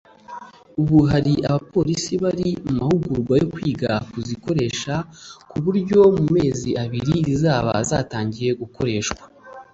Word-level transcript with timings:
ubu 0.81 0.99
hari 1.11 1.33
abapolisi 1.47 2.11
bari 2.23 2.47
mu 2.65 2.71
mahugurwa 2.79 3.33
yo 3.41 3.47
kwiga 3.53 3.91
kuzikoresha 4.11 4.93
ku 5.49 5.57
buryo 5.63 5.99
mu 6.17 6.25
mezi 6.35 6.69
abiri 6.83 7.13
zizaba 7.27 7.73
zatangiye 7.89 8.51
gukoreshwa 8.61 9.23